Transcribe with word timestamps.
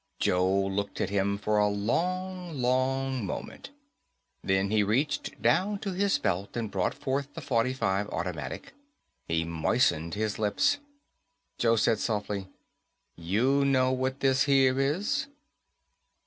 Joe 0.17 0.65
looked 0.65 0.99
at 0.99 1.11
him 1.11 1.37
for 1.37 1.59
a 1.59 1.67
long, 1.67 2.57
long 2.59 3.23
moment. 3.23 3.69
Then 4.43 4.71
he 4.71 4.81
reached 4.81 5.39
down 5.39 5.77
to 5.77 5.93
his 5.93 6.17
belt 6.17 6.57
and 6.57 6.71
brought 6.71 6.95
forth 6.95 7.31
the 7.35 7.39
.45 7.39 8.11
automatic. 8.11 8.73
He 9.27 9.43
moistened 9.45 10.15
his 10.15 10.39
lips. 10.39 10.79
Joe 11.59 11.75
said 11.75 11.99
softly, 11.99 12.47
"You 13.15 13.63
know 13.63 13.91
what 13.91 14.21
this 14.21 14.45
here 14.45 14.79
is?" 14.79 15.27